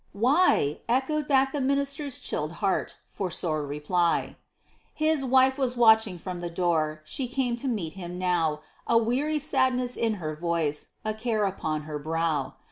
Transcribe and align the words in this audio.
Why? 0.13 0.79
echoed 0.89 1.27
back 1.27 1.51
the 1.51 1.61
minister's 1.61 2.17
chilled 2.17 2.53
heart, 2.53 2.97
for 3.07 3.29
sole 3.29 3.57
reply. 3.59 4.35
His 4.95 5.23
wife 5.23 5.59
was 5.59 5.77
watching 5.77 6.17
from 6.17 6.39
the 6.39 6.49
door; 6.49 7.03
she 7.05 7.27
came 7.27 7.55
to 7.57 7.67
meet 7.67 7.93
him 7.93 8.17
now 8.17 8.61
A 8.87 8.97
weary 8.97 9.37
sadness 9.37 9.95
in 9.95 10.15
her 10.15 10.35
voice, 10.35 10.93
a 11.05 11.13
care 11.13 11.43
upon 11.45 11.81
her 11.83 11.99
brow. 11.99 12.55